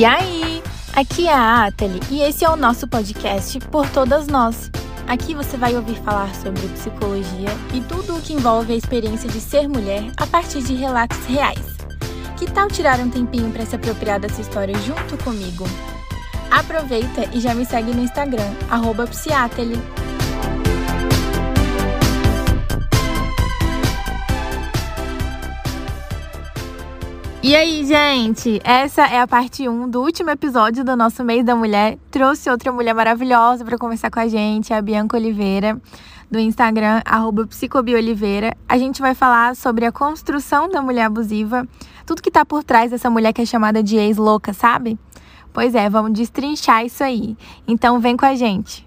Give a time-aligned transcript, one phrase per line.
[0.00, 0.62] E aí?
[0.94, 4.70] Aqui é a Atali e esse é o nosso podcast Por Todas Nós.
[5.06, 9.38] Aqui você vai ouvir falar sobre psicologia e tudo o que envolve a experiência de
[9.38, 11.76] ser mulher a partir de relatos reais.
[12.38, 15.66] Que tal tirar um tempinho para se apropriar dessa história junto comigo?
[16.50, 19.06] Aproveita e já me segue no Instagram, arroba.
[27.42, 28.60] E aí, gente?
[28.62, 31.96] Essa é a parte 1 do último episódio do nosso Mês da Mulher.
[32.10, 35.80] Trouxe outra mulher maravilhosa para conversar com a gente, a Bianca Oliveira,
[36.30, 37.00] do Instagram,
[37.48, 38.54] psicobioliveira.
[38.68, 41.66] A gente vai falar sobre a construção da mulher abusiva,
[42.06, 44.98] tudo que tá por trás dessa mulher que é chamada de ex-louca, sabe?
[45.50, 47.38] Pois é, vamos destrinchar isso aí.
[47.66, 48.86] Então vem com a gente.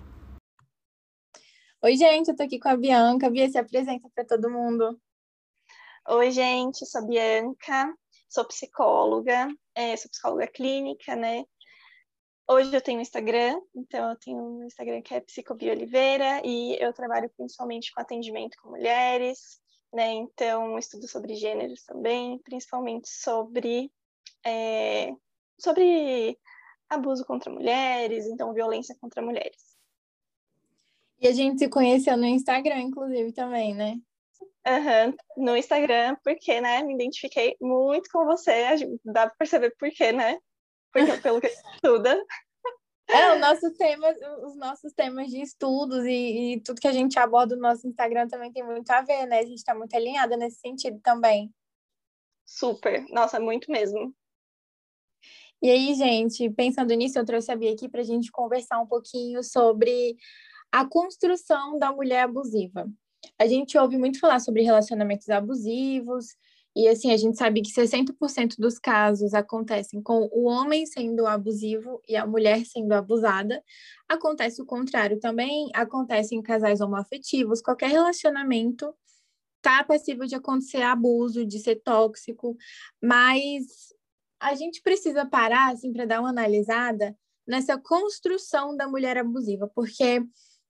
[1.81, 3.31] Oi, gente, eu tô aqui com a Bianca.
[3.31, 4.95] Bia, se apresenta para todo mundo.
[6.08, 7.94] Oi, gente, eu sou a Bianca
[8.34, 11.45] sou psicóloga, é, sou psicóloga clínica, né?
[12.50, 17.30] Hoje eu tenho Instagram, então eu tenho um Instagram que é Psicobioliveira e eu trabalho
[17.38, 19.62] principalmente com atendimento com mulheres,
[19.94, 20.14] né?
[20.14, 23.92] Então estudo sobre gêneros também, principalmente sobre
[24.44, 25.14] é,
[25.59, 26.38] sobre
[26.90, 29.78] abuso contra mulheres, então violência contra mulheres.
[31.20, 34.02] E a gente se conheceu no Instagram, inclusive, também, né?
[34.66, 40.14] Uhum, no Instagram, porque, né, me identifiquei muito com você, dá para perceber por quê,
[40.14, 40.39] né?
[40.92, 42.23] Porque, pelo que estuda.
[43.09, 44.08] É, o nosso tema,
[44.45, 48.30] os nossos temas de estudos e, e, tudo que a gente aborda no nosso Instagram
[48.30, 49.39] também tem muito a ver, né?
[49.39, 51.53] A gente está muito alinhada nesse sentido também.
[52.45, 54.16] Super, nossa, muito mesmo.
[55.61, 58.88] E aí, gente, pensando nisso, eu trouxe a Bia aqui para a gente conversar um
[58.88, 60.16] pouquinho sobre
[60.72, 62.89] a construção da mulher abusiva
[63.39, 66.35] a gente ouve muito falar sobre relacionamentos abusivos,
[66.75, 72.01] e assim, a gente sabe que 60% dos casos acontecem com o homem sendo abusivo
[72.07, 73.63] e a mulher sendo abusada.
[74.09, 78.91] Acontece o contrário também, acontece em casais homoafetivos, qualquer relacionamento
[79.62, 82.57] tá passível de acontecer abuso, de ser tóxico,
[83.01, 83.94] mas
[84.39, 87.16] a gente precisa parar assim para dar uma analisada
[87.47, 90.22] nessa construção da mulher abusiva, porque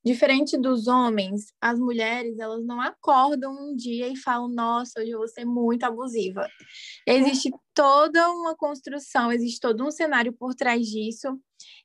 [0.05, 5.19] Diferente dos homens, as mulheres, elas não acordam um dia e falam, nossa, hoje eu
[5.19, 6.45] vou ser muito abusiva.
[7.07, 11.39] Existe toda uma construção, existe todo um cenário por trás disso.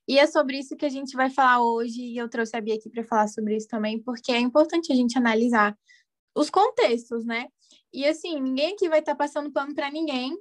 [0.09, 2.75] E é sobre isso que a gente vai falar hoje, e eu trouxe a Bia
[2.75, 5.77] aqui para falar sobre isso também, porque é importante a gente analisar
[6.35, 7.47] os contextos, né?
[7.93, 10.37] E assim, ninguém aqui vai estar tá passando pano para ninguém,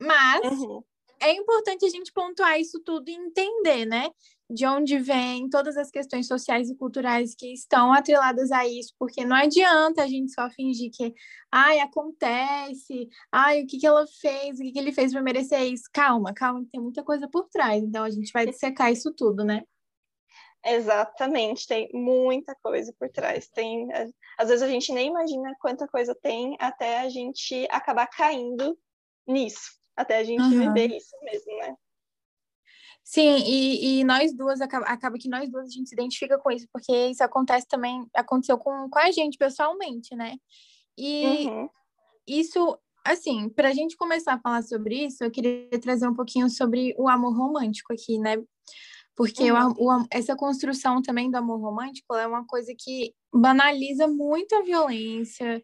[0.00, 0.82] mas uhum.
[1.20, 4.10] É importante a gente pontuar isso tudo e entender, né?
[4.50, 9.24] de onde vem todas as questões sociais e culturais que estão atreladas a isso, porque
[9.24, 11.14] não adianta a gente só fingir que,
[11.52, 15.62] ai, acontece, ai, o que, que ela fez, o que, que ele fez para merecer
[15.62, 15.84] isso.
[15.92, 19.62] Calma, calma, tem muita coisa por trás, então a gente vai dissecar isso tudo, né?
[20.66, 23.48] Exatamente, tem muita coisa por trás.
[23.48, 23.88] Tem,
[24.36, 28.76] às vezes a gente nem imagina quanta coisa tem até a gente acabar caindo
[29.28, 30.50] nisso, até a gente uhum.
[30.50, 31.76] viver isso mesmo, né?
[33.02, 36.50] Sim, e, e nós duas, acaba, acaba que nós duas a gente se identifica com
[36.50, 40.36] isso, porque isso acontece também, aconteceu com, com a gente pessoalmente, né?
[40.96, 41.68] E uhum.
[42.26, 46.48] isso, assim, para a gente começar a falar sobre isso, eu queria trazer um pouquinho
[46.48, 48.36] sobre o amor romântico aqui, né?
[49.16, 49.74] Porque uhum.
[49.78, 54.62] o, o, essa construção também do amor romântico é uma coisa que banaliza muito a
[54.62, 55.62] violência,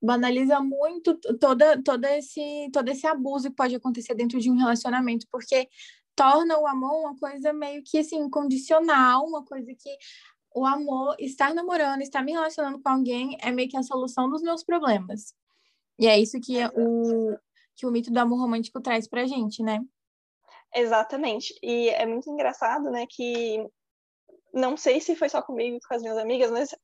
[0.00, 5.26] banaliza muito toda, toda esse, todo esse abuso que pode acontecer dentro de um relacionamento,
[5.30, 5.68] porque
[6.14, 9.96] torna o amor uma coisa meio que assim, condicional, uma coisa que
[10.54, 14.42] o amor, estar namorando, estar me relacionando com alguém é meio que a solução dos
[14.42, 15.34] meus problemas.
[15.98, 17.36] E é isso que o,
[17.76, 19.80] que o mito do amor romântico traz pra gente, né?
[20.74, 21.54] Exatamente.
[21.62, 23.64] E é muito engraçado, né, que
[24.52, 26.74] não sei se foi só comigo e com as minhas amigas, mas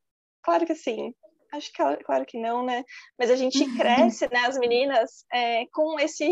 [0.42, 1.14] claro que sim.
[1.56, 2.84] Acho que claro que não, né?
[3.18, 6.24] Mas a gente cresce, né, as meninas, é, com esse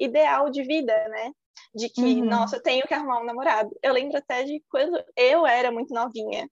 [0.00, 1.30] ideal de vida, né?
[1.74, 2.24] de que, uhum.
[2.24, 3.70] nossa, eu tenho que arrumar um namorado.
[3.82, 6.48] Eu lembro até de quando eu era muito novinha.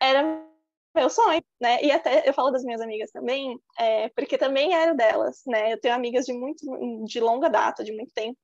[0.00, 0.22] Era
[0.94, 1.82] meu sonho, né?
[1.82, 5.72] E até eu falo das minhas amigas também, é, porque também era delas, né?
[5.72, 6.64] Eu tenho amigas de muito
[7.04, 8.38] de longa data, de muito tempo,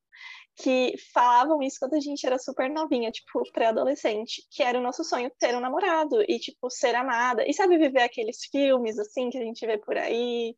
[0.56, 5.02] que falavam isso quando a gente era super novinha, tipo, pré-adolescente, que era o nosso
[5.02, 7.44] sonho ter um namorado e, tipo, ser amada.
[7.48, 10.54] E sabe, viver aqueles filmes, assim, que a gente vê por aí,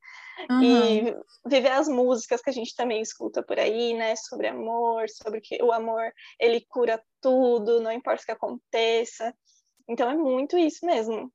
[0.51, 0.63] uhum.
[0.63, 5.41] e viver as músicas que a gente também escuta por aí, né, sobre amor, sobre
[5.41, 9.35] que o amor, ele cura tudo, não importa o que aconteça.
[9.89, 11.33] Então é muito isso mesmo.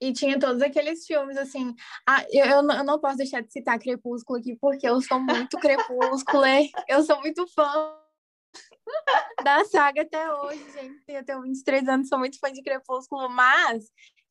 [0.00, 1.74] E tinha todos aqueles filmes, assim.
[2.06, 5.20] Ah, eu, eu, não, eu não posso deixar de citar Crepúsculo aqui, porque eu sou
[5.20, 6.44] muito Crepúsculo,
[6.88, 7.98] eu sou muito fã
[9.42, 11.02] da saga até hoje, gente.
[11.08, 13.84] Eu tenho 23 anos, sou muito fã de Crepúsculo, mas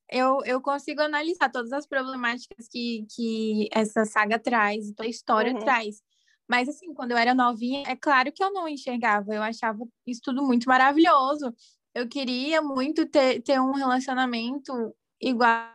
[0.09, 5.53] eu, eu consigo analisar todas as problemáticas que, que essa saga traz, toda a história
[5.53, 5.59] uhum.
[5.59, 6.01] traz.
[6.47, 10.21] Mas, assim, quando eu era novinha, é claro que eu não enxergava, eu achava isso
[10.23, 11.53] tudo muito maravilhoso.
[11.95, 14.95] Eu queria muito ter, ter um relacionamento
[15.27, 15.69] igual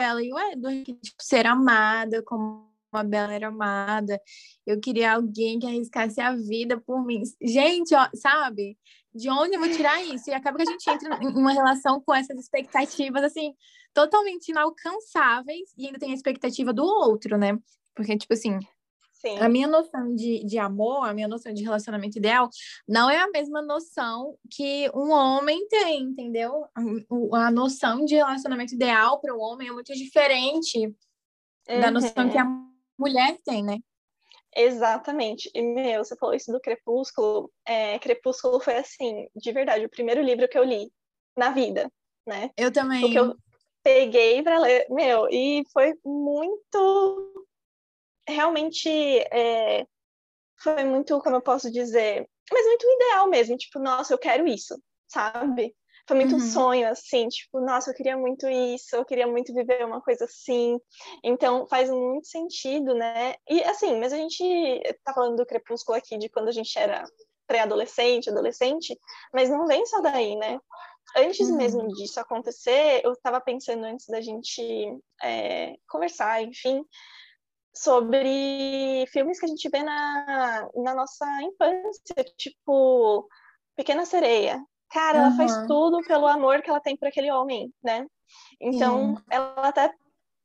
[0.00, 4.20] ela e o Edward, tipo, ser amada como a Bela era amada.
[4.66, 7.22] Eu queria alguém que arriscasse a vida por mim.
[7.42, 8.78] Gente, ó, sabe?
[9.12, 10.30] De onde eu vou tirar isso?
[10.30, 13.54] E acaba que a gente entra em uma relação com essas expectativas, assim,
[13.92, 17.58] totalmente inalcançáveis e ainda tem a expectativa do outro, né?
[17.94, 18.58] Porque, tipo assim,
[19.24, 19.38] Sim.
[19.38, 22.48] A minha noção de, de amor, a minha noção de relacionamento ideal,
[22.86, 26.66] não é a mesma noção que um homem tem, entendeu?
[26.74, 31.80] A, a noção de relacionamento ideal para o homem é muito diferente uhum.
[31.80, 33.78] da noção que a uhum mulher tem, né?
[34.56, 35.50] Exatamente.
[35.52, 37.50] E, meu, você falou isso do Crepúsculo.
[37.66, 40.92] É, Crepúsculo foi, assim, de verdade, o primeiro livro que eu li
[41.36, 41.90] na vida,
[42.26, 42.50] né?
[42.56, 43.00] Eu também.
[43.00, 43.34] Porque eu
[43.82, 47.43] peguei para ler, meu, e foi muito.
[48.28, 48.88] Realmente.
[49.32, 49.86] É,
[50.56, 53.56] foi muito, como eu posso dizer, mas muito ideal mesmo.
[53.56, 54.74] Tipo, nossa, eu quero isso,
[55.08, 55.74] sabe?
[56.06, 56.36] Foi muito uhum.
[56.36, 60.26] um sonho, assim, tipo, nossa, eu queria muito isso, eu queria muito viver uma coisa
[60.26, 60.78] assim.
[61.22, 63.34] Então, faz muito sentido, né?
[63.48, 67.04] E, assim, mas a gente tá falando do crepúsculo aqui, de quando a gente era
[67.46, 68.98] pré-adolescente, adolescente,
[69.32, 70.58] mas não vem só daí, né?
[71.16, 71.56] Antes uhum.
[71.56, 74.62] mesmo disso acontecer, eu estava pensando antes da gente
[75.22, 76.84] é, conversar, enfim,
[77.74, 83.28] sobre filmes que a gente vê na, na nossa infância, tipo
[83.76, 88.06] Pequena Sereia, Cara, ela faz tudo pelo amor que ela tem por aquele homem, né?
[88.60, 89.22] Então, Sim.
[89.28, 89.92] ela até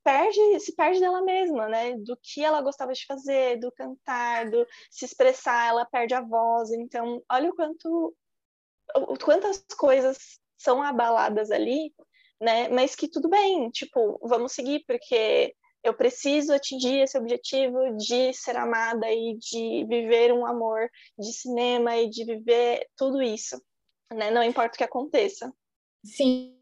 [0.04, 1.96] perde, se perde dela mesma, né?
[1.98, 6.72] Do que ela gostava de fazer, do cantar, do se expressar, ela perde a voz.
[6.72, 8.16] Então, olha o quanto
[8.96, 10.18] o, quantas coisas
[10.58, 11.94] são abaladas ali,
[12.42, 12.70] né?
[12.70, 15.54] Mas que tudo bem, tipo, vamos seguir porque
[15.84, 21.98] eu preciso atingir esse objetivo de ser amada e de viver um amor de cinema
[21.98, 23.60] e de viver tudo isso
[24.14, 24.32] né?
[24.32, 25.54] Não importa o que aconteça.
[26.04, 26.56] Sim.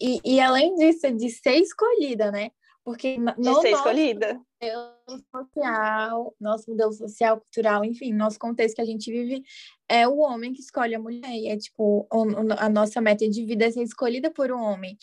[0.00, 2.50] E, e além disso, de ser escolhida, né?
[2.84, 4.40] Porque no de ser escolhida.
[4.60, 9.42] modelo social, nosso modelo social, cultural, enfim, nosso contexto que a gente vive,
[9.88, 11.30] é o homem que escolhe a mulher.
[11.30, 12.06] E é tipo,
[12.58, 14.98] a nossa meta de vida é ser escolhida por um homem.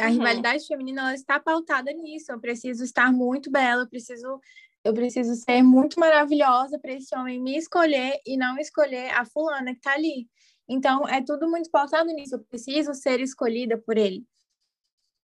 [0.00, 0.12] A uhum.
[0.12, 2.32] rivalidade feminina ela está pautada nisso.
[2.32, 4.40] Eu preciso estar muito bela, eu preciso
[4.82, 9.72] eu preciso ser muito maravilhosa para esse homem me escolher e não escolher a fulana
[9.72, 10.26] que está ali.
[10.66, 12.36] Então, é tudo muito pautado nisso.
[12.36, 14.24] Eu preciso ser escolhida por ele.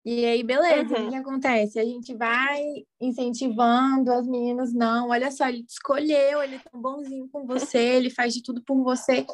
[0.04, 1.08] E aí, beleza, uhum.
[1.08, 1.80] o que acontece?
[1.80, 2.60] A gente vai
[3.00, 7.78] incentivando as meninas, não, olha só, ele te escolheu, ele é tão bonzinho com você,
[7.78, 9.28] ele faz de tudo por você.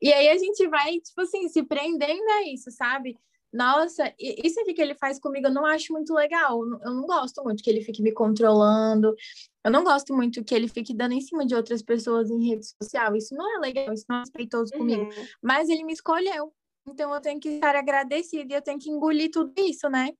[0.00, 3.18] E aí a gente vai, tipo assim, se prendendo a isso, sabe?
[3.52, 6.60] Nossa, isso aqui que ele faz comigo eu não acho muito legal.
[6.82, 9.14] Eu não gosto muito que ele fique me controlando.
[9.62, 12.66] Eu não gosto muito que ele fique dando em cima de outras pessoas em rede
[12.66, 13.14] social.
[13.14, 14.78] Isso não é legal, isso não é respeitoso uhum.
[14.78, 15.10] comigo.
[15.42, 16.52] Mas ele me escolheu.
[16.88, 20.10] Então eu tenho que estar agradecida e eu tenho que engolir tudo isso, né?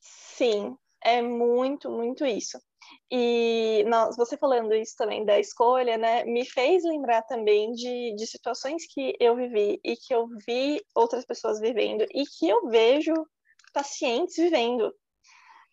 [0.00, 2.58] Sim, é muito, muito isso.
[3.10, 8.26] E nós, você falando isso também da escolha, né, me fez lembrar também de, de
[8.26, 13.14] situações que eu vivi e que eu vi outras pessoas vivendo e que eu vejo
[13.72, 14.92] pacientes vivendo.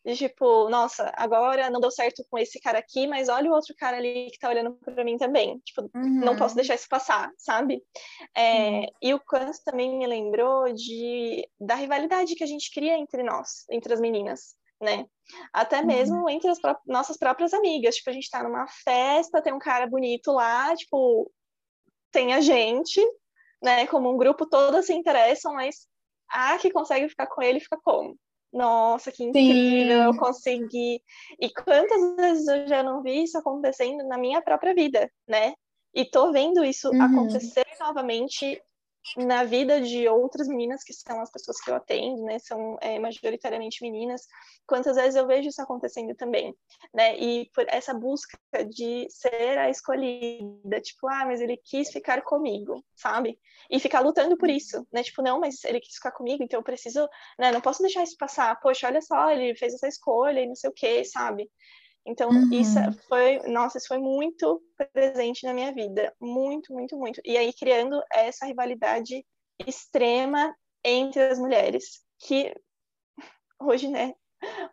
[0.05, 3.74] De tipo, nossa, agora não deu certo com esse cara aqui, mas olha o outro
[3.75, 5.57] cara ali que tá olhando para mim também.
[5.65, 6.19] Tipo, uhum.
[6.24, 7.84] não posso deixar isso passar, sabe?
[8.38, 8.86] É, uhum.
[9.01, 13.65] E o Kant também me lembrou de, da rivalidade que a gente cria entre nós,
[13.72, 15.05] entre as meninas né?
[15.53, 15.88] Até uhum.
[15.88, 16.29] mesmo uhum.
[16.29, 17.96] entre as pró nossas próprias amigas.
[17.96, 21.32] Tipo, a gente tá numa festa, tem um cara bonito lá, tipo,
[22.12, 23.01] tem a gente,
[23.62, 23.88] né?
[23.88, 25.88] Como um grupo, todas se interessam, mas
[26.29, 28.15] a que consegue ficar com ele fica como?
[28.53, 30.05] Nossa, que incrível, Sim.
[30.05, 31.01] eu consegui.
[31.39, 35.53] E quantas vezes eu já não vi isso acontecendo na minha própria vida, né?
[35.94, 37.01] E tô vendo isso uhum.
[37.01, 38.62] acontecer novamente
[39.17, 42.97] na vida de outras meninas, que são as pessoas que eu atendo, né, são é,
[43.00, 44.25] majoritariamente meninas,
[44.65, 46.55] quantas vezes eu vejo isso acontecendo também,
[46.93, 48.38] né, e por essa busca
[48.69, 54.38] de ser a escolhida, tipo, ah, mas ele quis ficar comigo, sabe, e ficar lutando
[54.38, 57.07] por isso, né, tipo, não, mas ele quis ficar comigo, então eu preciso,
[57.38, 60.55] né, não posso deixar isso passar, poxa, olha só, ele fez essa escolha e não
[60.55, 61.50] sei o que, sabe,
[62.05, 62.50] então, uhum.
[62.51, 64.62] isso foi, nossa, isso foi muito
[64.93, 67.19] presente na minha vida, muito, muito, muito.
[67.25, 69.25] E aí criando essa rivalidade
[69.65, 72.53] extrema entre as mulheres, que
[73.59, 74.13] hoje, né,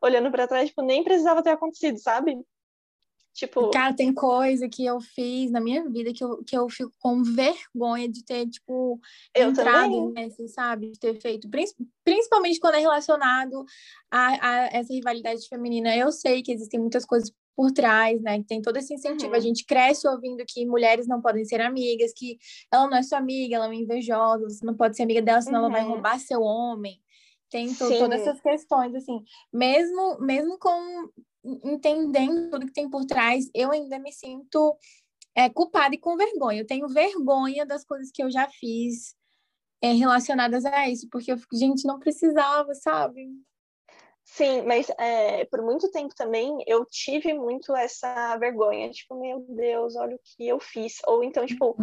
[0.03, 2.37] olhando para trás, tipo, nem precisava ter acontecido, sabe?
[3.35, 3.71] Tipo.
[3.71, 7.23] Cara, tem coisa que eu fiz na minha vida que eu, que eu fico com
[7.23, 9.01] vergonha de ter, tipo,
[9.35, 10.91] eu entrado nessa, sabe?
[10.91, 11.49] De ter feito.
[12.05, 13.65] Principalmente quando é relacionado
[14.11, 15.97] a, a essa rivalidade feminina.
[15.97, 18.43] Eu sei que existem muitas coisas por trás, né?
[18.47, 19.31] Tem todo esse incentivo.
[19.31, 19.37] Uhum.
[19.37, 22.39] A gente cresce ouvindo que mulheres não podem ser amigas, que
[22.71, 25.61] ela não é sua amiga, ela é invejosa, você não pode ser amiga dela, senão
[25.61, 25.67] uhum.
[25.67, 25.93] ela vai uhum.
[25.93, 27.01] roubar seu homem.
[27.51, 29.23] Tem todas essas questões, assim.
[29.53, 31.11] Mesmo, mesmo com
[31.45, 34.77] entendendo tudo que tem por trás, eu ainda me sinto
[35.35, 36.61] é, culpada e com vergonha.
[36.61, 39.15] Eu tenho vergonha das coisas que eu já fiz
[39.81, 43.29] é, relacionadas a isso, porque eu fico, gente, não precisava, sabe?
[44.35, 49.95] Sim, mas é, por muito tempo também eu tive muito essa vergonha, tipo, meu Deus,
[49.95, 50.95] olha o que eu fiz.
[51.07, 51.77] Ou então, tipo,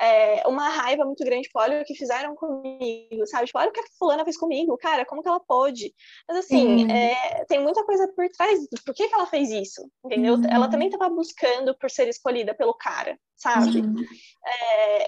[0.00, 3.46] é, uma raiva muito grande, tipo, olha o que fizeram comigo, sabe?
[3.46, 5.92] Tipo, olha o que a fulana fez comigo, cara, como que ela pôde?
[6.28, 6.90] Mas assim, uhum.
[6.92, 10.34] é, tem muita coisa por trás por que, que ela fez isso, entendeu?
[10.34, 10.46] Uhum.
[10.48, 13.80] Ela também estava buscando por ser escolhida pelo cara, sabe?
[13.80, 13.96] Uhum.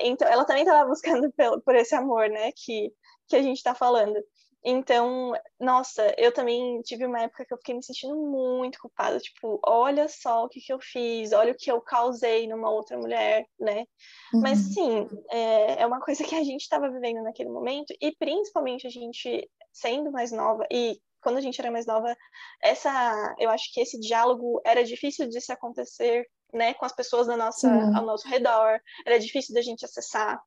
[0.00, 2.90] Então, ela também estava buscando pelo, por esse amor, né, que,
[3.28, 4.18] que a gente está falando.
[4.64, 9.60] Então, nossa, eu também tive uma época que eu fiquei me sentindo muito culpada, tipo,
[9.64, 13.46] olha só o que, que eu fiz, olha o que eu causei numa outra mulher,
[13.58, 13.84] né?
[14.34, 14.40] Uhum.
[14.40, 18.86] Mas sim, é, é uma coisa que a gente estava vivendo naquele momento, e principalmente
[18.86, 22.16] a gente sendo mais nova, e quando a gente era mais nova,
[22.62, 27.26] essa, eu acho que esse diálogo era difícil de se acontecer, né, com as pessoas
[27.26, 30.40] da nossa, ao nosso redor, era difícil da gente acessar.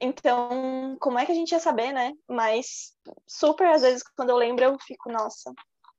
[0.00, 2.12] Então, como é que a gente ia saber, né?
[2.28, 2.92] Mas
[3.26, 5.52] super, às vezes, quando eu lembro, eu fico, nossa,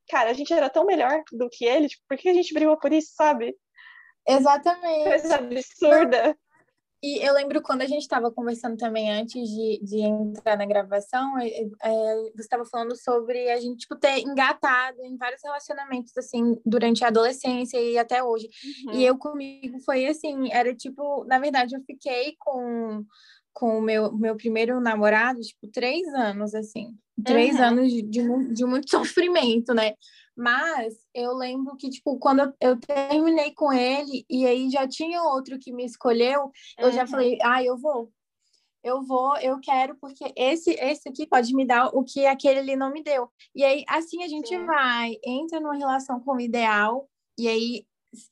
[0.08, 2.78] cara, a gente era tão melhor do que ele, tipo, por que a gente brigou
[2.78, 3.54] por isso, sabe?
[4.26, 5.04] Exatamente.
[5.04, 6.36] Coisa absurda.
[7.02, 11.38] E eu lembro quando a gente estava conversando também antes de, de entrar na gravação,
[11.38, 16.60] é, é, você estava falando sobre a gente tipo, ter engatado em vários relacionamentos assim
[16.64, 18.50] durante a adolescência e até hoje.
[18.86, 18.94] Uhum.
[18.94, 23.02] E eu comigo foi assim, era tipo, na verdade eu fiquei com
[23.52, 26.96] com o meu, meu primeiro namorado, tipo, três anos, assim.
[27.24, 27.64] Três uhum.
[27.64, 29.94] anos de, de, de, muito sofrimento, né?
[30.36, 35.58] Mas eu lembro que, tipo, quando eu, terminei com ele e aí já tinha outro
[35.58, 36.92] que me escolheu, eu uhum.
[36.92, 38.10] já falei, ah, eu vou.
[38.82, 42.76] Eu vou, eu quero, porque esse, esse aqui pode me dar o que aquele ali
[42.76, 43.28] não me deu.
[43.54, 44.64] E aí, assim a gente Sim.
[44.64, 47.06] vai, entra numa relação com o ideal,
[47.38, 47.84] e aí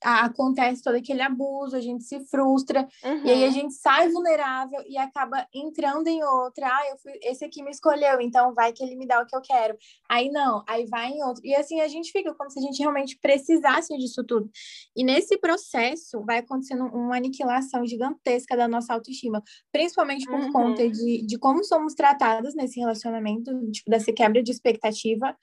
[0.03, 3.25] acontece todo aquele abuso, a gente se frustra, uhum.
[3.25, 3.53] e aí a uhum.
[3.53, 6.67] gente sai vulnerável e acaba entrando em outra.
[6.67, 9.37] Ah, eu fui, esse aqui me escolheu, então vai que ele me dá o que
[9.37, 9.77] eu quero.
[10.09, 11.45] Aí não, aí vai em outro.
[11.45, 14.51] E assim a gente fica como se a gente realmente precisasse disso tudo.
[14.97, 19.43] E nesse processo vai acontecendo uma aniquilação gigantesca da nossa autoestima,
[19.73, 20.53] principalmente por uhum.
[20.53, 25.37] conta de, de como somos tratadas nesse relacionamento, tipo, dessa quebra de expectativa,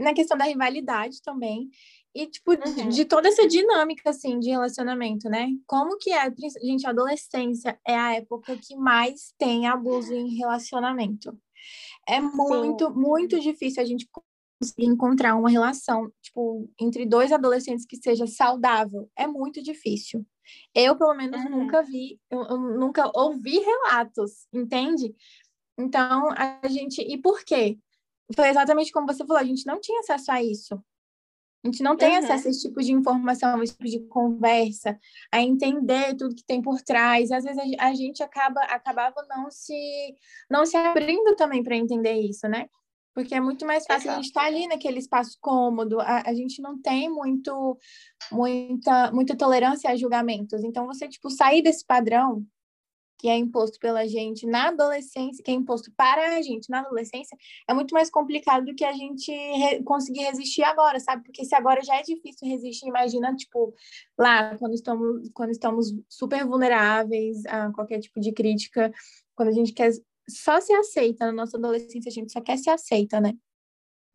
[0.00, 1.70] na questão da rivalidade também.
[2.16, 2.88] E, tipo, uhum.
[2.88, 5.50] de, de, toda essa dinâmica, assim, de relacionamento, né?
[5.66, 6.32] Como que é,
[6.62, 11.38] gente, a adolescência é a época que mais tem abuso em relacionamento.
[12.08, 12.94] É muito, Sim.
[12.94, 14.08] muito difícil a gente
[14.58, 19.10] conseguir encontrar uma relação, tipo, entre dois adolescentes que seja saudável.
[19.14, 20.24] É muito difícil.
[20.74, 21.50] Eu, pelo menos, uhum.
[21.50, 25.14] nunca vi, eu, eu nunca ouvi relatos, entende?
[25.76, 27.02] Então, a gente.
[27.02, 27.78] E por quê?
[28.34, 30.82] Foi exatamente como você falou, a gente não tinha acesso a isso.
[31.66, 32.18] A gente não tem uhum.
[32.18, 34.96] acesso a esse tipo de informação, a esse tipo de conversa,
[35.32, 37.32] a entender tudo que tem por trás.
[37.32, 40.14] Às vezes a gente acaba acabava não se
[40.48, 42.68] não se abrindo também para entender isso, né?
[43.12, 44.12] Porque é muito mais fácil Exato.
[44.12, 45.98] a gente estar tá ali naquele espaço cômodo.
[46.00, 47.76] A, a, gente não tem muito
[48.30, 50.62] muita muita tolerância a julgamentos.
[50.62, 52.46] Então você tipo sair desse padrão
[53.18, 57.36] que é imposto pela gente na adolescência, que é imposto para a gente na adolescência,
[57.68, 61.24] é muito mais complicado do que a gente re conseguir resistir agora, sabe?
[61.24, 63.74] Porque se agora já é difícil resistir, imagina, tipo,
[64.18, 68.92] lá, quando estamos, quando estamos super vulneráveis a qualquer tipo de crítica,
[69.34, 69.92] quando a gente quer
[70.28, 73.32] só se aceita na nossa adolescência, a gente só quer se aceita, né?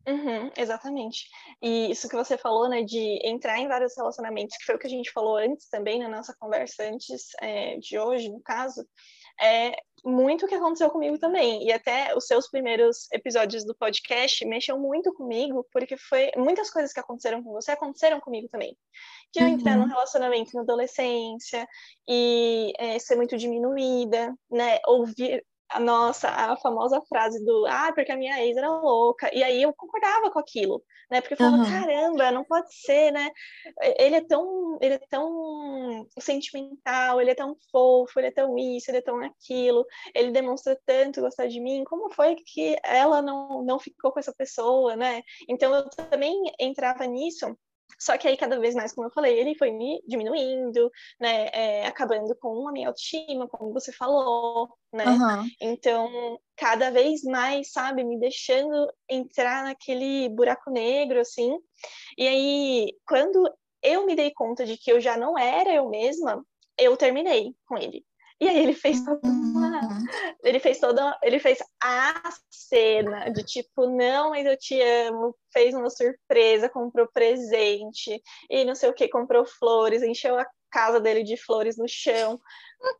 [0.06, 1.28] Uhum, exatamente.
[1.60, 4.86] E isso que você falou, né, de entrar em vários relacionamentos, que foi o que
[4.86, 8.84] a gente falou antes também na nossa conversa antes é, de hoje, no caso,
[9.40, 11.64] é muito o que aconteceu comigo também.
[11.64, 16.92] E até os seus primeiros episódios do podcast mexeu muito comigo, porque foi muitas coisas
[16.92, 18.76] que aconteceram com você aconteceram comigo também.
[19.32, 19.54] De eu uhum.
[19.54, 21.66] entrar num relacionamento na adolescência
[22.08, 28.12] e é, ser muito diminuída, né, ouvir a nossa, a famosa frase do ah, porque
[28.12, 29.30] a minha ex era louca.
[29.34, 31.20] E aí eu concordava com aquilo, né?
[31.20, 31.64] Porque eu falava, uhum.
[31.64, 33.30] caramba, não pode ser, né?
[33.98, 38.90] Ele é tão, ele é tão sentimental, ele é tão fofo, ele é tão isso,
[38.90, 41.84] ele é tão aquilo, ele demonstra tanto gostar de mim.
[41.84, 45.22] Como foi que ela não, não ficou com essa pessoa, né?
[45.48, 47.56] Então eu também entrava nisso
[48.02, 50.90] Só que aí, cada vez mais, como eu falei, ele foi me diminuindo,
[51.20, 51.46] né?
[51.52, 55.04] É, acabando com a minha autoestima, como você falou, né?
[55.06, 55.48] Uhum.
[55.60, 61.56] Então, cada vez mais, sabe, me deixando entrar naquele buraco negro, assim.
[62.18, 63.48] E aí, quando
[63.80, 66.44] eu me dei conta de que eu já não era eu mesma,
[66.76, 68.04] eu terminei com ele.
[68.42, 69.80] E aí ele fez toda uma...
[69.82, 70.04] Uhum.
[70.42, 71.16] Ele fez toda.
[71.22, 72.20] Ele fez a
[72.50, 75.32] cena de tipo, não, mas eu te amo.
[75.52, 78.20] Fez uma surpresa, comprou presente
[78.50, 82.40] e não sei o que, comprou flores, encheu a casa dele de flores no chão.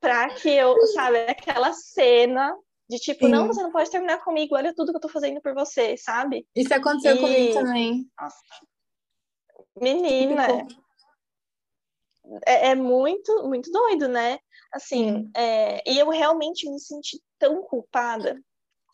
[0.01, 2.57] Pra que eu, sabe, aquela cena
[2.89, 3.33] de tipo, Sim.
[3.33, 6.47] não, você não pode terminar comigo, olha tudo que eu tô fazendo por você, sabe?
[6.55, 7.19] Isso aconteceu e...
[7.19, 8.09] comigo também.
[8.21, 8.39] Nossa.
[9.81, 10.69] Menina,
[12.47, 14.39] é, é, muito, muito doido, né?
[14.73, 18.41] Assim, é, e eu realmente me senti tão culpada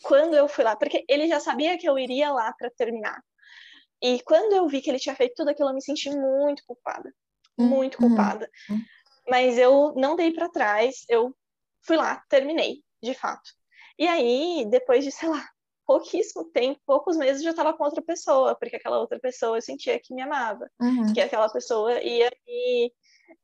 [0.03, 3.21] quando eu fui lá, porque ele já sabia que eu iria lá para terminar.
[4.03, 7.13] E quando eu vi que ele tinha feito tudo aquilo, eu me senti muito culpada,
[7.59, 8.09] muito uhum.
[8.09, 8.49] culpada.
[9.29, 11.35] Mas eu não dei para trás, eu
[11.83, 13.51] fui lá, terminei, de fato.
[13.99, 15.45] E aí, depois de, sei lá,
[15.85, 19.99] pouquíssimo tempo, poucos meses, já estava com outra pessoa, porque aquela outra pessoa eu sentia
[19.99, 21.13] que me amava, uhum.
[21.13, 22.93] que aquela pessoa ia me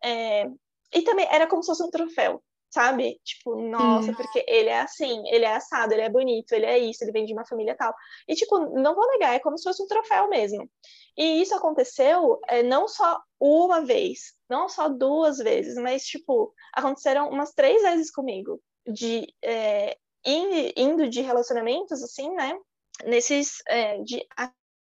[0.03, 0.47] é,
[0.95, 3.21] e também era como se fosse um troféu, sabe?
[3.25, 4.15] Tipo, nossa, Sim.
[4.15, 7.25] porque ele é assim, ele é assado, ele é bonito, ele é isso, ele vem
[7.25, 7.95] de uma família tal.
[8.29, 10.69] E, tipo, não vou negar, é como se fosse um troféu mesmo.
[11.17, 17.29] E isso aconteceu é, não só uma vez, não só duas vezes, mas, tipo, aconteceram
[17.29, 22.59] umas três vezes comigo, de é, indo de relacionamentos, assim, né?
[23.05, 24.25] Nesses, é, de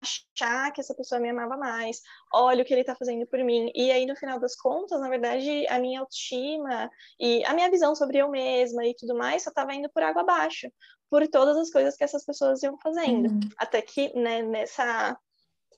[0.02, 2.00] achar que essa pessoa me amava mais,
[2.32, 3.70] olha o que ele está fazendo por mim.
[3.74, 7.94] E aí, no final das contas, na verdade, a minha autoestima e a minha visão
[7.94, 10.70] sobre eu mesma e tudo mais só estava indo por água abaixo,
[11.10, 13.30] por todas as coisas que essas pessoas iam fazendo.
[13.30, 13.40] Uhum.
[13.58, 15.16] Até que, né, nessa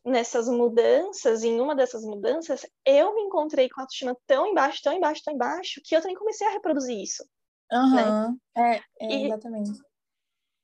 [0.04, 4.92] nessas mudanças, em uma dessas mudanças, eu me encontrei com a autoestima tão embaixo, tão
[4.94, 7.22] embaixo, tão embaixo, que eu também comecei a reproduzir isso.
[7.70, 7.94] Uhum.
[7.94, 8.36] Né?
[8.56, 9.70] É, é, exatamente.
[9.70, 9.87] E,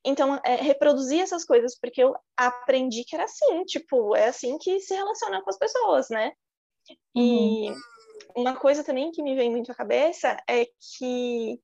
[0.04, 4.78] então, é, reproduzir essas coisas, porque eu aprendi que era assim, tipo, é assim que
[4.80, 6.32] se relaciona com as pessoas, né?
[7.16, 7.76] E uhum.
[8.36, 10.66] uma coisa também que me vem muito à cabeça é
[10.98, 11.58] que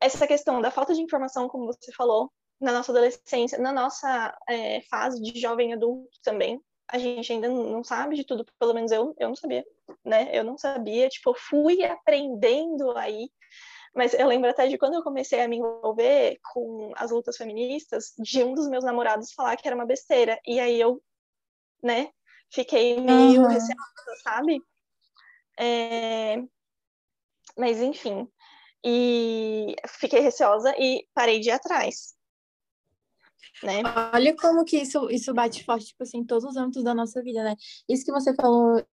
[0.00, 4.80] essa questão da falta de informação, como você falou, na nossa adolescência, na nossa é,
[4.82, 9.14] fase de jovem adulto também, a gente ainda não sabe de tudo, pelo menos eu,
[9.18, 9.64] eu não sabia,
[10.04, 10.28] né?
[10.32, 13.30] Eu não sabia, tipo, eu fui aprendendo aí
[13.94, 18.14] mas eu lembro até de quando eu comecei a me envolver com as lutas feministas,
[18.18, 20.40] de um dos meus namorados falar que era uma besteira.
[20.46, 21.02] E aí eu,
[21.82, 22.10] né,
[22.50, 23.48] fiquei meio uhum.
[23.48, 24.62] receosa, sabe?
[25.58, 26.36] É...
[27.56, 28.26] Mas enfim.
[28.84, 32.14] E fiquei receosa e parei de ir atrás.
[33.62, 33.82] Né?
[34.12, 37.22] Olha como que isso, isso bate forte, tipo assim, em todos os âmbitos da nossa
[37.22, 37.54] vida, né?
[37.88, 38.84] Isso que você falou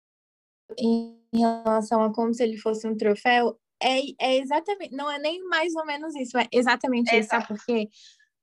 [0.78, 5.44] em relação a como se ele fosse um troféu, é, é exatamente, não é nem
[5.46, 7.90] mais ou menos isso, é exatamente é isso, sabe por quê?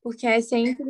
[0.03, 0.85] Porque é sempre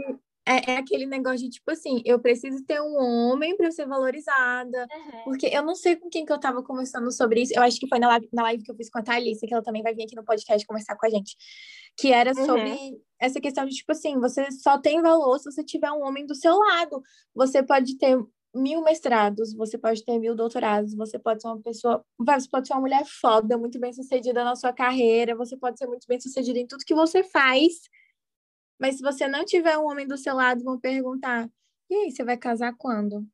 [0.48, 4.86] é, é, aquele negócio de tipo assim, eu preciso ter um homem para ser valorizada.
[4.94, 5.24] Uhum.
[5.24, 7.52] Porque eu não sei com quem que eu tava conversando sobre isso.
[7.56, 9.52] Eu acho que foi na live, na live que eu fiz com a Thalissa, que
[9.52, 11.36] ela também vai vir aqui no podcast conversar com a gente.
[11.98, 12.46] Que era uhum.
[12.46, 12.78] sobre
[13.20, 16.34] essa questão de, tipo assim, você só tem valor se você tiver um homem do
[16.36, 17.02] seu lado.
[17.34, 18.16] Você pode ter
[18.54, 22.74] mil mestrados, você pode ter mil doutorados, você pode ser uma pessoa, você pode ser
[22.74, 26.58] uma mulher foda, muito bem sucedida na sua carreira, você pode ser muito bem sucedida
[26.58, 27.74] em tudo que você faz,
[28.80, 31.48] mas se você não tiver um homem do seu lado, vão perguntar:
[31.90, 33.26] e aí, você vai casar quando?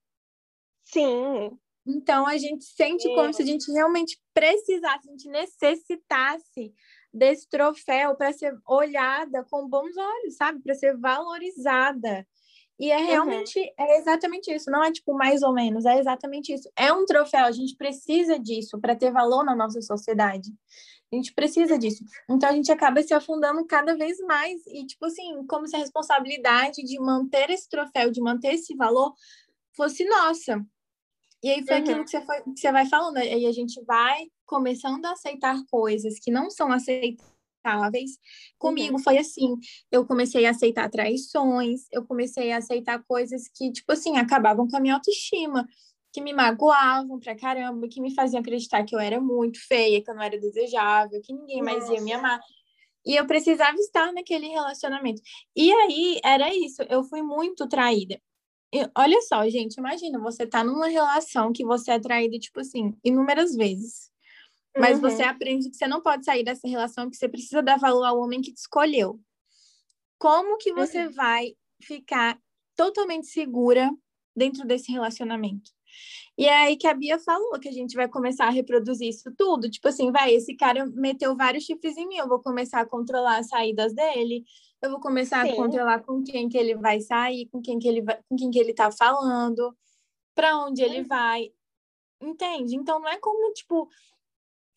[0.82, 1.58] Sim.
[1.86, 3.14] Então a gente sente Sim.
[3.14, 6.72] como se a gente realmente precisasse, a gente necessitasse
[7.12, 10.62] desse troféu para ser olhada com bons olhos, sabe?
[10.62, 12.26] Para ser valorizada.
[12.78, 13.86] E é realmente, uhum.
[13.86, 14.70] é exatamente isso.
[14.70, 16.70] Não é tipo mais ou menos, é exatamente isso.
[16.76, 20.50] É um troféu, a gente precisa disso para ter valor na nossa sociedade.
[21.12, 22.02] A gente precisa disso.
[22.28, 25.78] Então a gente acaba se afundando cada vez mais e tipo assim, como se a
[25.78, 29.14] responsabilidade de manter esse troféu, de manter esse valor
[29.76, 30.64] fosse nossa.
[31.42, 31.82] E aí foi uhum.
[31.82, 35.60] aquilo que você, foi, que você vai falando, aí a gente vai começando a aceitar
[35.70, 37.31] coisas que não são aceitáveis
[37.62, 38.18] aceitáveis.
[38.58, 39.02] Comigo uhum.
[39.02, 39.56] foi assim,
[39.90, 44.76] eu comecei a aceitar traições, eu comecei a aceitar coisas que, tipo assim, acabavam com
[44.76, 45.66] a minha autoestima,
[46.12, 50.10] que me magoavam pra caramba, que me faziam acreditar que eu era muito feia, que
[50.10, 52.40] eu não era desejável, que ninguém mais ia me amar.
[53.04, 55.22] E eu precisava estar naquele relacionamento.
[55.56, 58.20] E aí, era isso, eu fui muito traída.
[58.74, 62.94] E, olha só, gente, imagina, você tá numa relação que você é traída, tipo assim,
[63.04, 64.11] inúmeras vezes.
[64.76, 65.10] Mas uhum.
[65.10, 68.18] você aprende que você não pode sair dessa relação, que você precisa dar valor ao
[68.18, 69.20] homem que te escolheu.
[70.18, 71.12] Como que você uhum.
[71.12, 72.38] vai ficar
[72.76, 73.90] totalmente segura
[74.34, 75.70] dentro desse relacionamento?
[76.38, 79.30] E é aí que a Bia falou que a gente vai começar a reproduzir isso
[79.36, 79.70] tudo.
[79.70, 83.38] Tipo assim, vai, esse cara meteu vários chifres em mim, eu vou começar a controlar
[83.38, 84.44] as saídas dele,
[84.80, 85.52] eu vou começar Sim.
[85.52, 88.50] a controlar com quem que ele vai sair, com quem que ele vai, com quem
[88.50, 89.76] que ele tá falando,
[90.34, 91.52] para onde ele vai.
[92.20, 92.76] Entende?
[92.76, 93.88] Então não é como, tipo,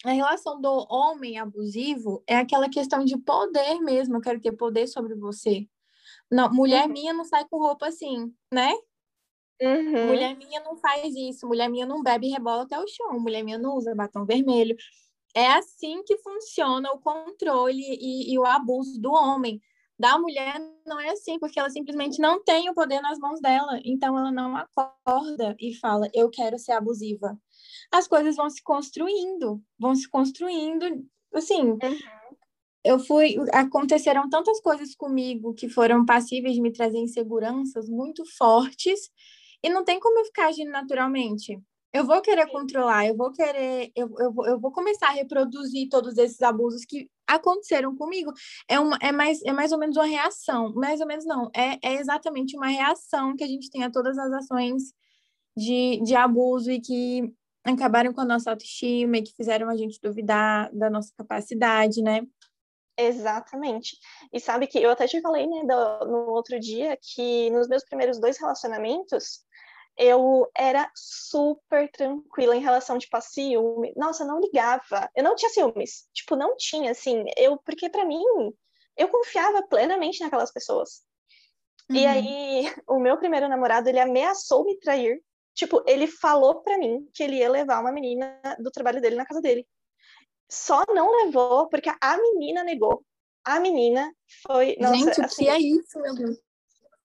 [0.06, 4.18] a relação do homem abusivo é aquela questão de poder mesmo.
[4.18, 5.68] Eu quero ter poder sobre você.
[6.32, 6.94] Não, mulher uhum.
[6.94, 8.74] minha não sai com roupa assim, né?
[9.62, 10.08] Uhum.
[10.08, 13.42] Mulher minha não faz isso, mulher minha não bebe e rebola até o chão, mulher
[13.44, 14.76] minha não usa batom vermelho.
[15.34, 19.62] É assim que funciona o controle e, e o abuso do homem.
[19.98, 23.80] Da mulher não é assim, porque ela simplesmente não tem o poder nas mãos dela.
[23.86, 27.38] Então ela não acorda e fala, eu quero ser abusiva.
[27.96, 30.86] As coisas vão se construindo, vão se construindo,
[31.34, 31.62] assim.
[31.62, 31.80] Uhum.
[32.84, 39.10] Eu fui, aconteceram tantas coisas comigo que foram passíveis de me trazer inseguranças muito fortes
[39.64, 41.58] e não tem como eu ficar agindo naturalmente.
[41.94, 45.88] Eu vou querer controlar, eu vou querer, eu, eu, vou, eu vou começar a reproduzir
[45.90, 48.34] todos esses abusos que aconteceram comigo.
[48.68, 51.80] É, uma, é, mais, é mais ou menos uma reação, mais ou menos não, é,
[51.82, 54.84] é exatamente uma reação que a gente tem a todas as ações
[55.56, 57.34] de, de abuso e que
[57.74, 62.22] acabaram com a nossa autoestima e que fizeram a gente duvidar da nossa capacidade, né?
[62.98, 63.98] Exatamente.
[64.32, 67.84] E sabe que eu até te falei, né, do, no outro dia, que nos meus
[67.84, 69.44] primeiros dois relacionamentos,
[69.98, 73.94] eu era super tranquila em relação, tipo, a ciúme.
[73.96, 75.10] Nossa, eu não ligava.
[75.16, 76.08] Eu não tinha ciúmes.
[76.14, 77.26] Tipo, não tinha, assim.
[77.38, 78.22] Eu, porque para mim,
[78.98, 81.02] eu confiava plenamente naquelas pessoas.
[81.90, 81.96] Uhum.
[81.96, 85.22] E aí, o meu primeiro namorado, ele ameaçou me trair.
[85.56, 89.26] Tipo, ele falou para mim que ele ia levar uma menina do trabalho dele na
[89.26, 89.66] casa dele.
[90.52, 93.04] Só não levou porque a menina negou.
[93.44, 94.14] A menina
[94.46, 94.76] foi.
[94.80, 96.38] Nossa, Gente, assim, o que é isso, meu Deus?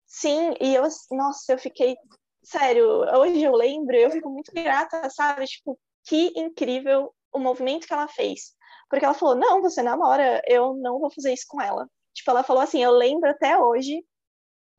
[0.07, 0.83] Sim, e eu,
[1.13, 1.97] nossa, eu fiquei
[2.43, 2.87] sério,
[3.17, 5.47] hoje eu lembro, eu fico muito grata, sabe?
[5.47, 8.55] Tipo, que incrível o movimento que ela fez.
[8.89, 11.89] Porque ela falou: não, você namora, eu não vou fazer isso com ela.
[12.13, 14.05] Tipo, ela falou assim: eu lembro até hoje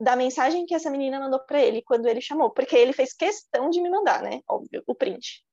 [0.02, 3.70] da mensagem que essa menina mandou para ele quando ele chamou, porque ele fez questão
[3.70, 4.42] de me mandar, né?
[4.50, 5.44] Óbvio, o print.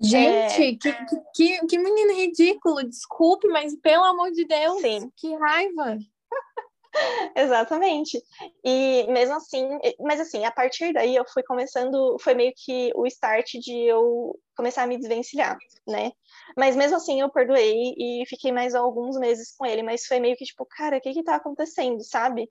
[0.00, 0.76] Gente, é...
[0.76, 0.92] que,
[1.34, 5.10] que, que menino ridículo, desculpe, mas pelo amor de Deus, Sim.
[5.16, 5.98] que raiva.
[7.34, 8.22] Exatamente.
[8.64, 9.66] E mesmo assim,
[10.00, 14.38] mas assim, a partir daí eu fui começando, foi meio que o start de eu
[14.56, 16.12] começar a me desvencilhar, né?
[16.56, 20.36] Mas mesmo assim eu perdoei e fiquei mais alguns meses com ele, mas foi meio
[20.36, 22.48] que tipo, cara, o que que tá acontecendo, sabe?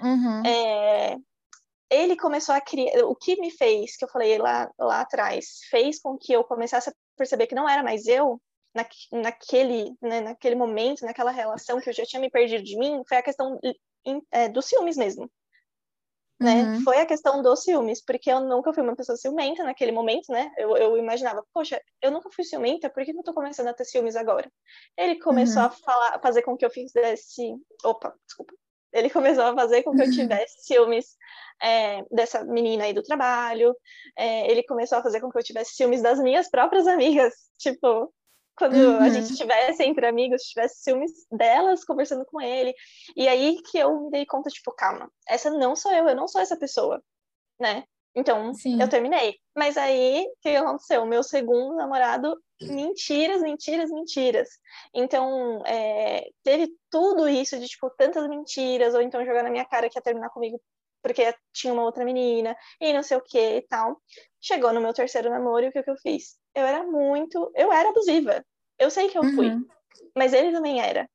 [0.00, 0.42] Uhum.
[0.44, 1.16] É,
[1.90, 6.00] ele começou a criar, o que me fez, que eu falei lá, lá atrás, fez
[6.00, 8.40] com que eu começasse a perceber que não era mais eu,
[8.74, 13.02] na, naquele, né, naquele momento, naquela relação que eu já tinha me perdido de mim,
[13.06, 13.60] foi a questão
[14.30, 15.30] é, dos ciúmes mesmo.
[16.40, 16.64] Né?
[16.64, 16.80] Uhum.
[16.80, 20.50] Foi a questão dos ciúmes, porque eu nunca fui uma pessoa ciumenta naquele momento, né?
[20.56, 23.84] Eu, eu imaginava, poxa, eu nunca fui ciumenta, por que eu tô começando a ter
[23.84, 24.50] ciúmes agora?
[24.96, 25.68] Ele começou uhum.
[25.68, 27.54] a falar, fazer com que eu fizesse.
[27.84, 28.54] Opa, desculpa.
[28.92, 31.16] Ele começou a fazer com que eu tivesse ciúmes
[31.62, 33.74] é, dessa menina aí do trabalho.
[34.16, 37.34] É, ele começou a fazer com que eu tivesse ciúmes das minhas próprias amigas.
[37.58, 38.12] Tipo,
[38.56, 38.98] quando uhum.
[38.98, 42.74] a gente estivesse entre amigos, tivesse ciúmes delas conversando com ele.
[43.16, 46.28] E aí que eu me dei conta, tipo, calma, essa não sou eu, eu não
[46.28, 47.02] sou essa pessoa,
[47.58, 47.84] né?
[48.14, 48.80] Então, Sim.
[48.80, 49.36] eu terminei.
[49.56, 51.02] Mas aí, o que aconteceu?
[51.02, 54.48] O meu segundo namorado, mentiras, mentiras, mentiras.
[54.94, 59.88] Então, é, teve tudo isso de, tipo, tantas mentiras, ou então jogar na minha cara
[59.88, 60.60] que ia terminar comigo
[61.02, 64.00] porque tinha uma outra menina, e não sei o que e tal.
[64.40, 66.38] Chegou no meu terceiro namoro, e o que, que eu fiz?
[66.54, 67.50] Eu era muito.
[67.56, 68.44] Eu era abusiva.
[68.78, 69.66] Eu sei que eu fui, uhum.
[70.16, 71.10] mas ele também era.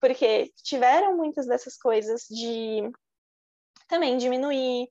[0.00, 2.90] Porque tiveram muitas dessas coisas de
[3.88, 4.88] também diminuir,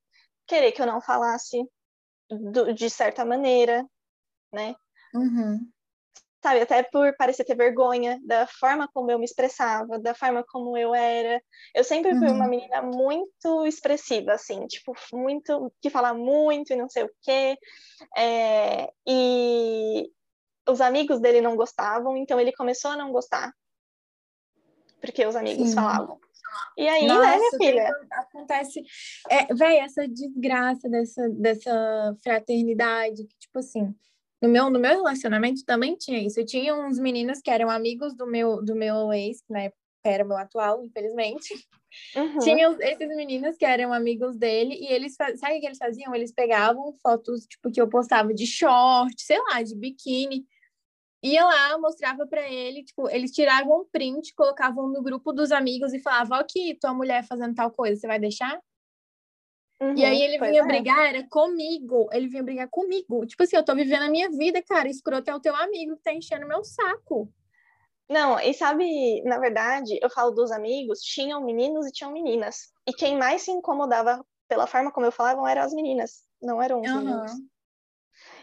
[0.54, 1.58] querer que eu não falasse
[2.30, 3.86] do, de certa maneira,
[4.52, 4.76] né?
[5.14, 5.74] Uhum
[6.44, 10.78] sabe, até por parecer ter vergonha da forma como eu me expressava, da forma como
[10.78, 11.42] eu era.
[11.74, 12.36] Eu sempre fui uhum.
[12.36, 17.58] uma menina muito expressiva, assim, tipo, muito, que fala muito e não sei o quê.
[18.18, 20.12] É, e
[20.68, 23.50] os amigos dele não gostavam, então ele começou a não gostar.
[25.04, 25.76] Porque os amigos Sim.
[25.76, 26.18] falavam.
[26.78, 27.96] E aí, Nossa, né, minha filha?
[28.12, 28.82] Acontece.
[29.30, 33.94] É, véi, essa desgraça dessa, dessa fraternidade, que, tipo assim,
[34.42, 36.40] no meu, no meu relacionamento também tinha isso.
[36.40, 39.82] Eu tinha uns meninos que eram amigos do meu, do meu ex, que na época
[40.06, 41.54] era meu atual, infelizmente.
[42.16, 42.40] Uhum.
[42.40, 46.16] Tinha esses meninos que eram amigos dele e eles, sabe o que eles faziam?
[46.16, 50.46] Eles pegavam fotos, tipo, que eu postava de short, sei lá, de biquíni.
[51.24, 55.94] Ia lá, mostrava para ele, tipo, eles tiravam um print, colocavam no grupo dos amigos
[55.94, 58.60] e falavam, ó aqui, tua mulher fazendo tal coisa, você vai deixar?
[59.82, 60.66] Uhum, e aí ele vinha é.
[60.66, 62.10] brigar, era comigo.
[62.12, 63.26] Ele vinha brigar comigo.
[63.26, 64.88] Tipo assim, eu tô vivendo a minha vida, cara.
[64.88, 67.30] Escroto é o teu amigo que tá enchendo meu saco.
[68.10, 72.72] Não, e sabe, na verdade, eu falo dos amigos, tinham meninos e tinham meninas.
[72.88, 76.82] E quem mais se incomodava pela forma como eu falava eram as meninas, não eram
[76.82, 76.98] os uhum.
[76.98, 77.32] meninos.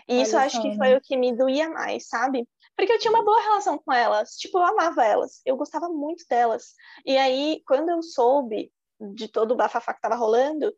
[0.08, 0.96] E isso acho que foi né?
[0.96, 2.48] o que me doía mais, sabe?
[2.76, 4.30] Porque eu tinha uma boa relação com elas.
[4.36, 5.40] Tipo, eu amava elas.
[5.44, 6.74] Eu gostava muito delas.
[7.04, 10.72] E aí, quando eu soube de todo o bafafá que tava rolando,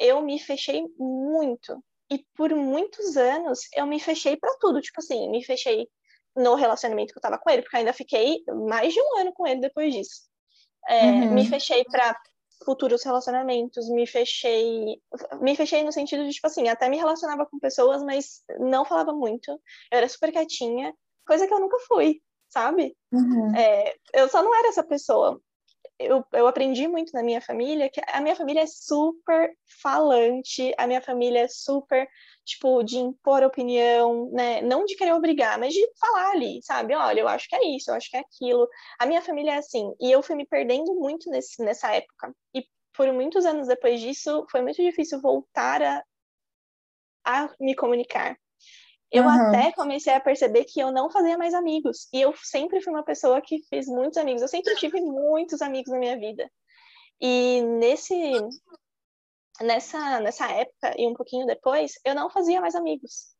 [0.00, 1.82] eu me fechei muito.
[2.10, 4.80] E por muitos anos eu me fechei para tudo.
[4.80, 5.88] Tipo assim, me fechei
[6.36, 9.46] no relacionamento que eu tava com ele, porque ainda fiquei mais de um ano com
[9.46, 10.22] ele depois disso.
[10.88, 11.32] É, uhum.
[11.32, 12.16] Me fechei para
[12.66, 15.00] futuros relacionamentos, me fechei,
[15.40, 19.12] me fechei no sentido de tipo assim, até me relacionava com pessoas, mas não falava
[19.12, 19.52] muito.
[19.52, 20.92] Eu era super quietinha,
[21.24, 22.96] coisa que eu nunca fui, sabe?
[23.12, 23.54] Uhum.
[23.56, 25.40] É, eu só não era essa pessoa
[25.98, 30.86] eu, eu aprendi muito na minha família que a minha família é super falante, a
[30.86, 32.08] minha família é super,
[32.44, 34.60] tipo, de impor opinião, né?
[34.62, 36.94] Não de querer obrigar, mas de falar ali, sabe?
[36.94, 38.68] Olha, eu acho que é isso, eu acho que é aquilo.
[38.98, 42.34] A minha família é assim, e eu fui me perdendo muito nesse, nessa época.
[42.54, 46.04] E por muitos anos depois disso, foi muito difícil voltar a,
[47.24, 48.36] a me comunicar.
[49.16, 49.30] Eu uhum.
[49.30, 52.06] até comecei a perceber que eu não fazia mais amigos.
[52.12, 54.42] E eu sempre fui uma pessoa que fez muitos amigos.
[54.42, 56.50] Eu sempre tive muitos amigos na minha vida.
[57.18, 58.14] E nesse
[59.62, 63.34] nessa nessa época e um pouquinho depois, eu não fazia mais amigos.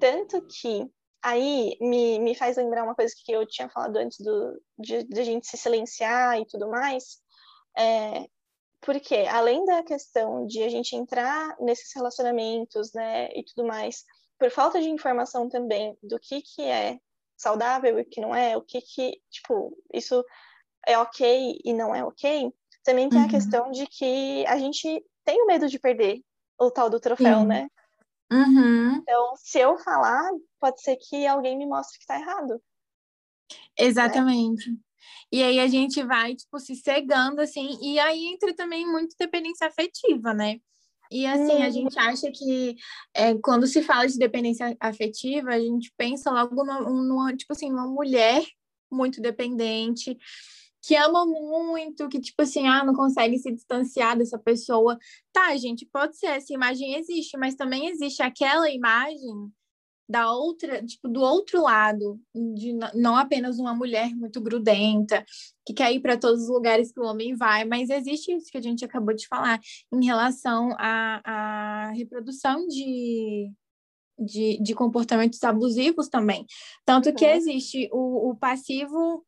[0.00, 0.90] Tanto que
[1.22, 5.20] aí me, me faz lembrar uma coisa que eu tinha falado antes do, de, de
[5.20, 7.18] a gente se silenciar e tudo mais.
[7.76, 8.26] É,
[8.80, 14.04] porque além da questão de a gente entrar nesses relacionamentos, né, e tudo mais,
[14.38, 16.98] por falta de informação também do que que é
[17.36, 20.24] saudável e o que não é, o que que, tipo, isso
[20.86, 22.52] é ok e não é ok,
[22.84, 23.26] também tem uhum.
[23.26, 26.22] a questão de que a gente tem o medo de perder
[26.58, 27.46] o tal do troféu, Sim.
[27.46, 27.68] né?
[28.30, 28.96] Uhum.
[28.96, 32.62] Então, se eu falar, pode ser que alguém me mostre que tá errado.
[33.78, 34.70] Exatamente.
[34.70, 34.76] Né?
[35.32, 39.66] E aí a gente vai, tipo, se cegando, assim, e aí entra também muito dependência
[39.66, 40.60] afetiva, né?
[41.10, 42.76] E assim, a gente acha que
[43.14, 47.70] é, quando se fala de dependência afetiva, a gente pensa logo numa, numa, tipo assim,
[47.70, 48.44] uma mulher
[48.90, 50.16] muito dependente,
[50.82, 54.98] que ama muito, que tipo assim, ah, não consegue se distanciar dessa pessoa.
[55.32, 59.50] Tá, gente, pode ser, essa imagem existe, mas também existe aquela imagem
[60.08, 65.24] da outra, tipo, do outro lado, de não apenas uma mulher muito grudenta,
[65.66, 68.58] que quer ir para todos os lugares que o homem vai, mas existe isso que
[68.58, 69.58] a gente acabou de falar
[69.92, 73.50] em relação à, à reprodução de,
[74.18, 76.44] de, de, comportamentos abusivos também.
[76.84, 77.32] Tanto que uhum.
[77.32, 79.24] existe o, o passivo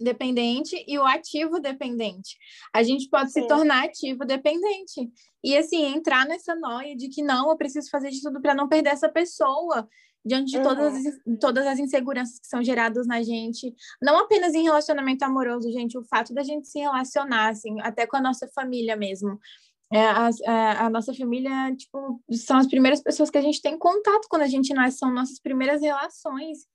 [0.00, 2.36] dependente e o ativo dependente.
[2.72, 3.42] A gente pode Sim.
[3.42, 5.10] se tornar ativo dependente.
[5.42, 8.68] E assim, entrar nessa noia de que não, eu preciso fazer de tudo para não
[8.68, 9.88] perder essa pessoa,
[10.24, 10.62] diante de uhum.
[10.62, 15.70] todas, as, todas as inseguranças que são geradas na gente, não apenas em relacionamento amoroso,
[15.70, 19.38] gente, o fato da gente se relacionar, assim, até com a nossa família mesmo.
[19.92, 23.78] É, a, a, a, nossa família, tipo, são as primeiras pessoas que a gente tem
[23.78, 26.66] contato quando a gente nasce, são nossas primeiras relações.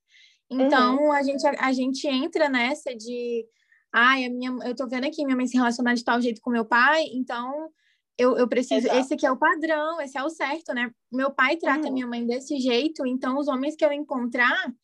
[0.50, 1.12] Então, uhum.
[1.12, 3.46] a, gente, a, a, gente entra nessa de,
[3.92, 6.50] ai, a minha, eu tô vendo aqui minha mãe se relacionar de tal jeito com
[6.50, 7.70] meu pai, então
[8.18, 8.98] eu, eu preciso, Exato.
[8.98, 10.90] esse aqui é o padrão, esse é o certo, né?
[11.10, 11.92] Meu pai trata uhum.
[11.92, 14.74] minha mãe desse jeito, então os homens que eu encontrar,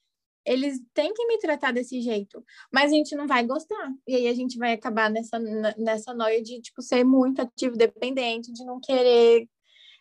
[0.45, 3.93] eles têm que me tratar desse jeito, mas a gente não vai gostar.
[4.07, 5.39] E aí a gente vai acabar nessa,
[5.77, 9.49] nessa noia de, tipo, ser muito ativo dependente, de não querer,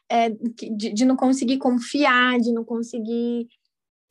[0.08, 3.47] é, de, de não conseguir confiar, de não conseguir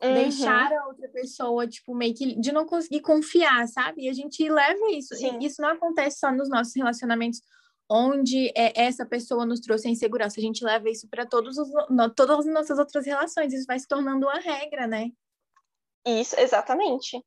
[0.02, 0.14] Uhum.
[0.14, 4.02] Deixar a outra pessoa, tipo, meio que de não conseguir confiar, sabe?
[4.02, 5.14] E a gente leva isso.
[5.14, 5.38] Sim.
[5.40, 7.40] E isso não acontece só nos nossos relacionamentos
[7.88, 10.40] onde é, essa pessoa nos trouxe a insegurança.
[10.40, 13.52] A gente leva isso para todas as nossas outras relações.
[13.52, 15.11] Isso vai se tornando uma regra, né?
[16.07, 17.22] Isso, exatamente.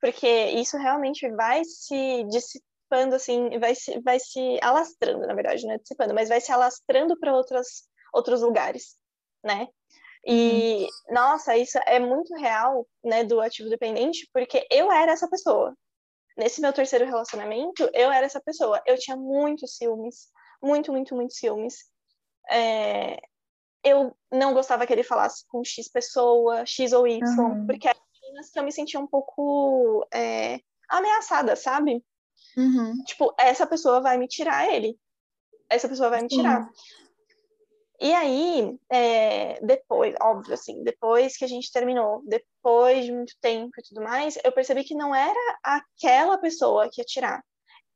[0.00, 5.74] Porque isso realmente vai se dissipando, assim, vai se, vai se alastrando, na verdade, não
[5.74, 8.96] é dissipando, mas vai se alastrando para outros lugares,
[9.42, 9.66] né?
[10.26, 11.14] E, uhum.
[11.14, 15.76] nossa, isso é muito real, né, do ativo dependente, porque eu era essa pessoa.
[16.36, 18.82] Nesse meu terceiro relacionamento, eu era essa pessoa.
[18.86, 20.28] Eu tinha muitos ciúmes,
[20.62, 21.76] muito, muito, muito ciúmes.
[22.50, 23.20] É...
[23.84, 27.66] Eu não gostava que ele falasse com X pessoa, X ou Y, uhum.
[27.66, 30.58] porque eram meninas que eu me sentia um pouco é...
[30.88, 32.02] ameaçada, sabe?
[32.56, 32.94] Uhum.
[33.04, 34.98] Tipo, essa pessoa vai me tirar ele.
[35.68, 36.68] Essa pessoa vai me tirar.
[38.00, 43.70] E aí, é, depois, óbvio, assim, depois que a gente terminou, depois de muito tempo
[43.78, 47.42] e tudo mais, eu percebi que não era aquela pessoa que ia tirar.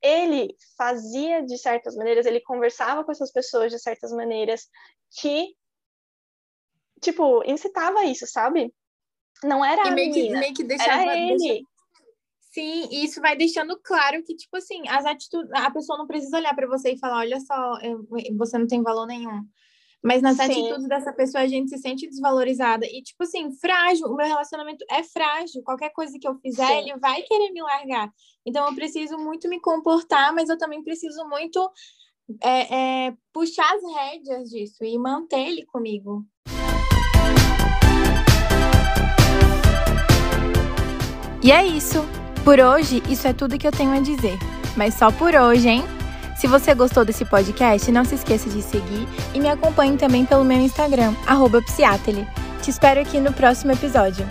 [0.01, 4.69] ele fazia de certas maneiras, ele conversava com essas pessoas de certas maneiras
[5.19, 5.53] que,
[7.01, 8.73] tipo, incitava isso, sabe?
[9.43, 11.37] Não era e a meio menina, que, meio que deixava, era ele.
[11.37, 11.63] deixa-
[12.51, 16.37] Sim, e isso vai deixando claro que, tipo assim, as atitudes, a pessoa não precisa
[16.37, 18.07] olhar para você e falar, olha só, eu-
[18.37, 19.43] você não tem valor nenhum.
[20.03, 20.43] Mas nas Sim.
[20.43, 22.85] atitudes dessa pessoa a gente se sente desvalorizada.
[22.85, 25.61] E, tipo assim, frágil, o meu relacionamento é frágil.
[25.63, 26.77] Qualquer coisa que eu fizer, Sim.
[26.89, 28.09] ele vai querer me largar.
[28.45, 31.69] Então eu preciso muito me comportar, mas eu também preciso muito
[32.41, 36.25] é, é, puxar as rédeas disso e manter ele comigo.
[41.43, 41.99] E é isso.
[42.43, 44.37] Por hoje, isso é tudo que eu tenho a dizer.
[44.77, 45.98] Mas só por hoje, hein?
[46.39, 50.45] Se você gostou desse podcast, não se esqueça de seguir e me acompanhe também pelo
[50.45, 51.13] meu Instagram,
[51.61, 52.25] Psiatele.
[52.61, 54.25] Te espero aqui no próximo episódio.